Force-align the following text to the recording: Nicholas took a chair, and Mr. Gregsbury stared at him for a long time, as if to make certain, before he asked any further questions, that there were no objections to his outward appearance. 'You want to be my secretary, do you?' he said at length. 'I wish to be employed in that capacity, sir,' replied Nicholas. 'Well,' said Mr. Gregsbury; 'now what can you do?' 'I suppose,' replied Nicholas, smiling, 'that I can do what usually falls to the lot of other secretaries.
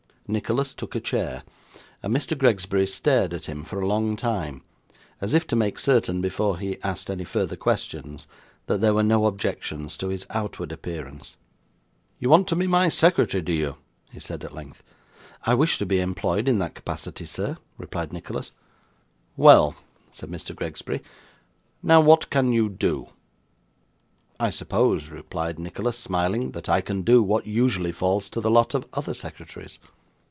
Nicholas 0.31 0.73
took 0.73 0.95
a 0.95 0.99
chair, 1.01 1.43
and 2.01 2.15
Mr. 2.15 2.37
Gregsbury 2.37 2.87
stared 2.87 3.33
at 3.33 3.47
him 3.47 3.63
for 3.65 3.81
a 3.81 3.85
long 3.85 4.15
time, 4.15 4.61
as 5.19 5.33
if 5.33 5.45
to 5.45 5.57
make 5.57 5.77
certain, 5.77 6.21
before 6.21 6.57
he 6.57 6.81
asked 6.83 7.09
any 7.09 7.25
further 7.25 7.57
questions, 7.57 8.27
that 8.67 8.79
there 8.79 8.93
were 8.93 9.03
no 9.03 9.25
objections 9.25 9.97
to 9.97 10.07
his 10.07 10.25
outward 10.29 10.71
appearance. 10.71 11.35
'You 12.17 12.29
want 12.29 12.47
to 12.47 12.55
be 12.55 12.65
my 12.65 12.87
secretary, 12.87 13.41
do 13.43 13.51
you?' 13.51 13.75
he 14.09 14.21
said 14.21 14.45
at 14.45 14.55
length. 14.55 14.81
'I 15.43 15.55
wish 15.55 15.77
to 15.79 15.85
be 15.85 15.99
employed 15.99 16.47
in 16.47 16.59
that 16.59 16.75
capacity, 16.75 17.25
sir,' 17.25 17.57
replied 17.77 18.13
Nicholas. 18.13 18.51
'Well,' 19.35 19.75
said 20.13 20.29
Mr. 20.31 20.55
Gregsbury; 20.55 21.01
'now 21.83 21.99
what 21.99 22.29
can 22.29 22.53
you 22.53 22.69
do?' 22.69 23.07
'I 24.39 24.51
suppose,' 24.51 25.09
replied 25.09 25.59
Nicholas, 25.59 25.97
smiling, 25.99 26.51
'that 26.51 26.69
I 26.69 26.79
can 26.79 27.01
do 27.01 27.21
what 27.21 27.47
usually 27.47 27.91
falls 27.91 28.29
to 28.29 28.39
the 28.39 28.49
lot 28.51 28.73
of 28.73 28.87
other 28.93 29.13
secretaries. 29.13 29.77